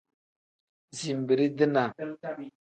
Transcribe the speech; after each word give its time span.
Zinbirii-dinaa. 0.99 1.89